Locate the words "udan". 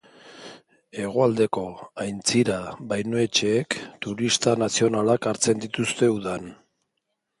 6.19-6.53